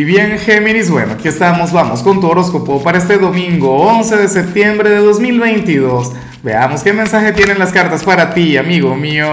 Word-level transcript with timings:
Y 0.00 0.04
bien, 0.04 0.38
Géminis, 0.38 0.88
bueno, 0.88 1.12
aquí 1.12 1.28
estamos, 1.28 1.72
vamos 1.72 2.02
con 2.02 2.22
tu 2.22 2.26
horóscopo 2.26 2.82
para 2.82 2.96
este 2.96 3.18
domingo 3.18 3.76
11 3.76 4.16
de 4.16 4.28
septiembre 4.28 4.88
de 4.88 4.96
2022. 4.96 6.12
Veamos 6.42 6.82
qué 6.82 6.94
mensaje 6.94 7.32
tienen 7.32 7.58
las 7.58 7.70
cartas 7.70 8.02
para 8.02 8.32
ti, 8.32 8.56
amigo 8.56 8.96
mío. 8.96 9.28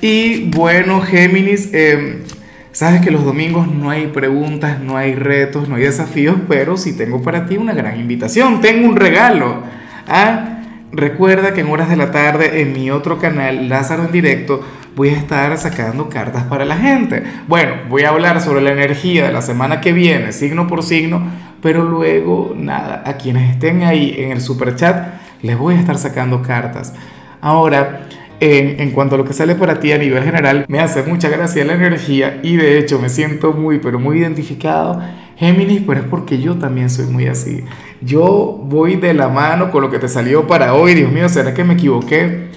Y 0.00 0.44
bueno, 0.44 1.02
Géminis, 1.02 1.68
em, 1.74 2.20
sabes 2.72 3.02
que 3.02 3.10
los 3.10 3.22
domingos 3.22 3.68
no 3.70 3.90
hay 3.90 4.06
preguntas, 4.06 4.80
no 4.80 4.96
hay 4.96 5.14
retos, 5.14 5.68
no 5.68 5.74
hay 5.74 5.82
desafíos, 5.82 6.36
pero 6.48 6.78
sí 6.78 6.96
tengo 6.96 7.20
para 7.20 7.44
ti 7.44 7.58
una 7.58 7.74
gran 7.74 8.00
invitación, 8.00 8.62
tengo 8.62 8.88
un 8.88 8.96
regalo. 8.96 9.62
¿ah? 10.06 10.62
Recuerda 10.90 11.52
que 11.52 11.60
en 11.60 11.68
horas 11.68 11.90
de 11.90 11.96
la 11.96 12.10
tarde 12.12 12.62
en 12.62 12.72
mi 12.72 12.90
otro 12.90 13.18
canal, 13.18 13.68
Lázaro 13.68 14.06
en 14.06 14.12
directo, 14.12 14.64
voy 14.98 15.10
a 15.10 15.16
estar 15.16 15.56
sacando 15.58 16.08
cartas 16.08 16.42
para 16.42 16.64
la 16.64 16.76
gente. 16.76 17.22
Bueno, 17.46 17.74
voy 17.88 18.02
a 18.02 18.08
hablar 18.08 18.40
sobre 18.40 18.60
la 18.60 18.72
energía 18.72 19.28
de 19.28 19.32
la 19.32 19.42
semana 19.42 19.80
que 19.80 19.92
viene, 19.92 20.32
signo 20.32 20.66
por 20.66 20.82
signo, 20.82 21.22
pero 21.62 21.84
luego, 21.84 22.52
nada, 22.56 23.04
a 23.06 23.12
quienes 23.16 23.48
estén 23.48 23.84
ahí 23.84 24.16
en 24.18 24.32
el 24.32 24.40
super 24.40 24.74
chat, 24.74 25.14
les 25.40 25.56
voy 25.56 25.76
a 25.76 25.78
estar 25.78 25.96
sacando 25.98 26.42
cartas. 26.42 26.94
Ahora, 27.40 28.08
en, 28.40 28.90
cuanto 28.90 29.14
a 29.14 29.18
lo 29.18 29.24
que 29.24 29.32
sale 29.32 29.54
para 29.54 29.78
ti 29.78 29.92
a 29.92 29.98
nivel 29.98 30.24
general, 30.24 30.64
me 30.66 30.80
hace 30.80 31.04
mucha 31.04 31.28
gracia 31.28 31.64
la 31.64 31.74
energía 31.74 32.40
y 32.42 32.56
de 32.56 32.80
hecho 32.80 32.98
me 32.98 33.08
siento 33.08 33.52
muy, 33.52 33.78
pero 33.78 34.00
muy 34.00 34.18
identificado. 34.18 35.00
Géminis, 35.36 35.82
pero 35.86 36.00
es 36.00 36.06
porque 36.06 36.40
yo 36.40 36.56
también 36.56 36.90
soy 36.90 37.06
muy 37.06 37.28
así. 37.28 37.62
Yo 38.00 38.60
voy 38.64 38.96
de 38.96 39.14
la 39.14 39.28
mano 39.28 39.70
con 39.70 39.80
lo 39.82 39.90
que 39.90 40.00
te 40.00 40.08
salió 40.08 40.48
para 40.48 40.74
hoy. 40.74 40.94
Dios 40.94 41.12
mío, 41.12 41.28
¿será 41.28 41.54
que 41.54 41.62
me 41.62 41.74
equivoqué? 41.74 42.48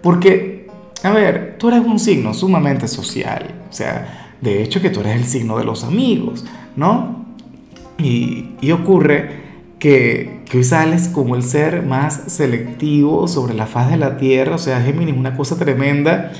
Porque, 0.00 0.57
a 1.02 1.10
ver, 1.10 1.56
tú 1.58 1.68
eres 1.68 1.80
un 1.84 1.98
signo 1.98 2.34
sumamente 2.34 2.88
social. 2.88 3.54
O 3.68 3.72
sea, 3.72 4.34
de 4.40 4.62
hecho 4.62 4.80
que 4.80 4.90
tú 4.90 5.00
eres 5.00 5.16
el 5.16 5.24
signo 5.24 5.58
de 5.58 5.64
los 5.64 5.84
amigos, 5.84 6.44
¿no? 6.76 7.26
Y, 7.98 8.50
y 8.60 8.72
ocurre 8.72 9.48
que, 9.78 10.42
que, 10.48 10.58
hoy 10.58 10.64
sales 10.64 11.08
como 11.08 11.36
el 11.36 11.42
ser 11.42 11.82
más 11.82 12.24
selectivo 12.28 13.28
sobre 13.28 13.54
la 13.54 13.66
faz 13.66 13.90
de 13.90 13.96
la 13.96 14.16
Tierra. 14.16 14.54
O 14.54 14.58
sea, 14.58 14.80
Géminis, 14.80 15.16
una 15.16 15.36
cosa 15.36 15.56
tremenda. 15.56 16.32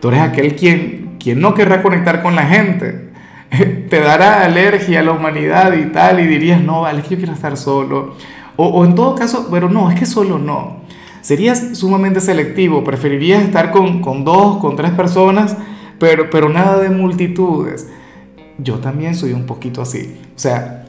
Tú 0.00 0.08
eres 0.08 0.20
aquel 0.20 0.56
quien, 0.56 1.16
quien 1.18 1.40
no 1.40 1.54
querrá 1.54 1.82
conectar 1.82 2.22
con 2.22 2.34
la 2.34 2.46
gente 2.46 3.12
te 3.90 4.00
dará 4.00 4.44
alergia 4.44 5.00
a 5.00 5.02
la 5.02 5.12
humanidad 5.12 5.74
y 5.74 5.92
tal, 5.92 6.20
y 6.20 6.26
dirías, 6.26 6.60
no, 6.62 6.82
vale, 6.82 7.00
es 7.00 7.04
que 7.04 7.10
yo 7.10 7.18
quiero 7.18 7.32
estar 7.34 7.56
solo. 7.56 8.16
O, 8.56 8.66
o, 8.66 8.84
en 8.84 8.94
todo 8.94 9.14
caso, 9.14 9.48
pero 9.50 9.68
no, 9.68 9.90
es 9.90 9.98
que 9.98 10.06
solo 10.06 10.38
no. 10.38 10.81
Serías 11.22 11.78
sumamente 11.78 12.20
selectivo, 12.20 12.84
preferirías 12.84 13.42
estar 13.42 13.70
con, 13.70 14.02
con 14.02 14.24
dos, 14.24 14.58
con 14.58 14.76
tres 14.76 14.90
personas, 14.90 15.56
pero, 15.98 16.28
pero 16.28 16.50
nada 16.50 16.78
de 16.78 16.90
multitudes. 16.90 17.88
Yo 18.58 18.80
también 18.80 19.14
soy 19.14 19.32
un 19.32 19.46
poquito 19.46 19.80
así. 19.80 20.20
O 20.36 20.38
sea, 20.38 20.84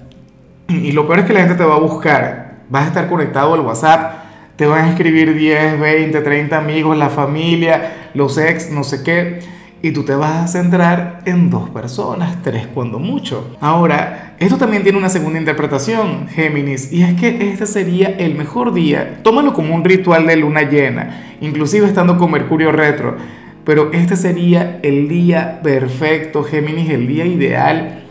y 0.68 0.92
lo 0.92 1.08
peor 1.08 1.20
es 1.20 1.26
que 1.26 1.34
la 1.34 1.40
gente 1.42 1.56
te 1.56 1.64
va 1.64 1.76
a 1.76 1.80
buscar, 1.80 2.64
vas 2.70 2.84
a 2.84 2.88
estar 2.88 3.08
conectado 3.08 3.54
al 3.54 3.62
WhatsApp, 3.62 4.24
te 4.58 4.66
van 4.66 4.86
a 4.86 4.90
escribir 4.90 5.34
10, 5.34 5.80
20, 5.80 6.20
30 6.20 6.58
amigos, 6.58 6.98
la 6.98 7.10
familia, 7.10 8.10
los 8.14 8.38
ex, 8.38 8.70
no 8.70 8.84
sé 8.84 9.04
qué 9.04 9.63
y 9.84 9.92
tú 9.92 10.04
te 10.04 10.16
vas 10.16 10.46
a 10.46 10.48
centrar 10.48 11.20
en 11.26 11.50
dos 11.50 11.70
personas, 11.70 12.42
tres 12.42 12.68
cuando 12.68 13.00
mucho. 13.00 13.58
Ahora, 13.60 14.34
esto 14.40 14.56
también 14.56 14.82
tiene 14.82 14.98
una 14.98 15.10
segunda 15.10 15.38
interpretación, 15.38 16.30
Géminis, 16.30 16.94
y 16.94 17.04
es 17.04 17.20
que 17.20 17.50
este 17.52 17.66
sería 17.66 18.08
el 18.08 18.36
mejor 18.36 18.74
día, 18.74 19.20
tómalo 19.24 19.54
como 19.54 19.76
un 19.76 19.84
ritual 19.84 20.26
de 20.26 20.38
luna 20.38 20.62
llena, 20.62 21.36
inclusive 21.42 21.86
estando 21.86 22.18
con 22.18 22.32
Mercurio 22.32 22.72
retro, 22.72 23.18
pero 23.66 23.92
este 23.92 24.16
sería 24.16 24.80
el 24.84 25.10
día 25.10 25.60
perfecto, 25.62 26.46
Géminis, 26.46 26.90
el 26.90 27.06
día 27.06 27.26
ideal 27.26 28.06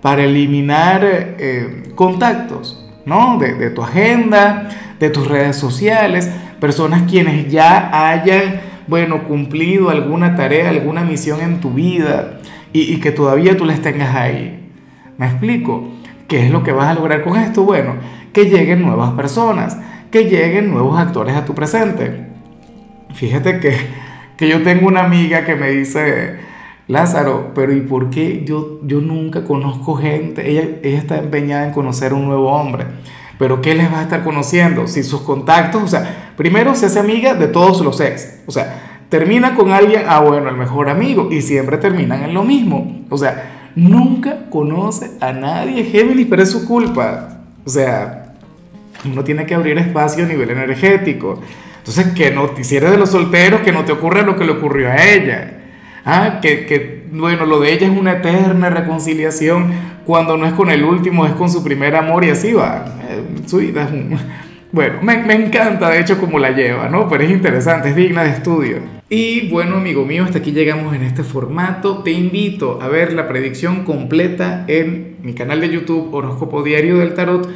para 0.00 0.24
eliminar 0.24 1.02
eh, 1.04 1.92
contactos, 1.94 2.88
¿no? 3.04 3.36
De, 3.38 3.52
de 3.52 3.68
tu 3.68 3.82
agenda, 3.82 4.70
de 4.98 5.10
tus 5.10 5.28
redes 5.28 5.56
sociales, 5.56 6.30
personas 6.58 7.02
quienes 7.02 7.52
ya 7.52 8.08
hayan 8.08 8.77
bueno, 8.88 9.24
cumplido 9.24 9.90
alguna 9.90 10.34
tarea, 10.34 10.70
alguna 10.70 11.04
misión 11.04 11.40
en 11.40 11.60
tu 11.60 11.70
vida 11.70 12.40
y, 12.72 12.98
que 12.98 13.12
todavía 13.12 13.56
tú 13.56 13.64
las 13.64 13.80
tengas 13.80 14.14
ahí. 14.14 14.70
¿Me 15.18 15.26
explico? 15.26 15.88
¿Qué 16.26 16.46
es 16.46 16.50
lo 16.50 16.62
que 16.62 16.72
vas 16.72 16.88
a 16.88 16.94
lograr 16.94 17.22
con 17.22 17.36
esto? 17.36 17.64
Bueno, 17.64 17.94
que 18.32 18.46
lleguen 18.46 18.82
nuevas 18.82 19.12
personas, 19.12 19.78
que 20.10 20.24
lleguen 20.24 20.70
nuevos 20.70 20.98
actores 20.98 21.34
a 21.34 21.44
tu 21.44 21.54
presente. 21.54 22.26
Fíjate 23.14 23.60
que, 23.60 23.76
que 24.36 24.48
yo 24.48 24.62
tengo 24.62 24.86
una 24.86 25.04
amiga 25.04 25.44
que 25.44 25.54
me 25.54 25.70
dice, 25.70 26.36
Lázaro, 26.86 27.52
pero 27.54 27.74
¿y 27.74 27.80
por 27.80 28.10
qué 28.10 28.44
yo, 28.46 28.80
yo 28.82 29.00
nunca 29.00 29.44
conozco 29.44 29.96
gente? 29.96 30.50
Ella, 30.50 30.78
ella 30.82 30.98
está 30.98 31.18
empeñada 31.18 31.66
en 31.66 31.72
conocer 31.72 32.14
un 32.14 32.26
nuevo 32.26 32.50
hombre. 32.52 32.86
Pero 33.38 33.62
¿qué 33.62 33.74
les 33.74 33.92
va 33.92 34.00
a 34.00 34.02
estar 34.02 34.24
conociendo? 34.24 34.86
Si 34.88 35.02
sus 35.02 35.22
contactos, 35.22 35.82
o 35.82 35.88
sea, 35.88 36.32
primero 36.36 36.74
se 36.74 36.86
hace 36.86 36.98
amiga 36.98 37.34
de 37.34 37.46
todos 37.46 37.80
los 37.80 38.00
ex. 38.00 38.40
O 38.46 38.52
sea, 38.52 39.04
termina 39.08 39.54
con 39.54 39.70
alguien, 39.70 40.02
ah, 40.08 40.20
bueno, 40.20 40.48
el 40.48 40.56
mejor 40.56 40.88
amigo, 40.88 41.28
y 41.30 41.40
siempre 41.40 41.78
terminan 41.78 42.24
en 42.24 42.34
lo 42.34 42.42
mismo. 42.42 43.04
O 43.08 43.16
sea, 43.16 43.70
nunca 43.76 44.50
conoce 44.50 45.12
a 45.20 45.32
nadie 45.32 45.84
Géminis, 45.84 46.26
pero 46.28 46.42
es 46.42 46.50
su 46.50 46.66
culpa. 46.66 47.38
O 47.64 47.70
sea, 47.70 48.34
uno 49.04 49.22
tiene 49.22 49.46
que 49.46 49.54
abrir 49.54 49.78
espacio 49.78 50.24
a 50.24 50.28
nivel 50.28 50.50
energético. 50.50 51.40
Entonces, 51.78 52.12
que 52.14 52.30
no, 52.32 52.48
de 52.48 52.96
los 52.98 53.10
solteros, 53.10 53.60
que 53.60 53.72
no 53.72 53.84
te 53.84 53.92
ocurra 53.92 54.22
lo 54.22 54.36
que 54.36 54.44
le 54.44 54.52
ocurrió 54.52 54.90
a 54.90 55.02
ella. 55.02 55.57
Ah, 56.10 56.38
que, 56.40 56.64
que, 56.64 57.04
bueno, 57.12 57.44
lo 57.44 57.60
de 57.60 57.74
ella 57.74 57.86
es 57.86 57.94
una 57.94 58.12
eterna 58.12 58.70
reconciliación 58.70 59.70
cuando 60.06 60.38
no 60.38 60.46
es 60.46 60.54
con 60.54 60.70
el 60.70 60.82
último, 60.82 61.26
es 61.26 61.32
con 61.32 61.50
su 61.50 61.62
primer 61.62 61.94
amor 61.94 62.24
y 62.24 62.30
así 62.30 62.54
va. 62.54 62.96
Eh, 63.10 63.22
su 63.46 63.58
vida 63.58 63.84
es 63.84 63.92
un... 63.92 64.18
Bueno, 64.70 65.00
me, 65.00 65.16
me, 65.22 65.34
encanta 65.34 65.88
de 65.88 66.00
hecho 66.00 66.18
cómo 66.18 66.38
la 66.38 66.50
lleva, 66.50 66.90
¿no? 66.90 67.08
Pero 67.08 67.24
es 67.24 67.30
interesante, 67.30 67.88
es 67.88 67.96
digna 67.96 68.22
de 68.22 68.30
estudio. 68.30 68.80
Y 69.08 69.48
bueno, 69.48 69.76
amigo 69.76 70.04
mío, 70.04 70.24
hasta 70.24 70.38
aquí 70.38 70.52
llegamos 70.52 70.94
en 70.94 71.04
este 71.04 71.22
formato. 71.22 72.02
Te 72.02 72.10
invito 72.10 72.78
a 72.82 72.88
ver 72.88 73.14
la 73.14 73.28
predicción 73.28 73.84
completa 73.84 74.66
en 74.68 75.16
mi 75.22 75.32
canal 75.32 75.62
de 75.62 75.70
YouTube 75.70 76.14
Horóscopo 76.14 76.62
Diario 76.62 76.98
del 76.98 77.14
Tarot 77.14 77.48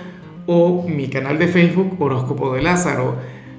o 0.46 0.86
mi 0.88 1.08
canal 1.08 1.38
de 1.38 1.48
Facebook 1.48 1.96
Horóscopo 2.00 2.54
de 2.54 2.62
Lázaro. 2.62 3.16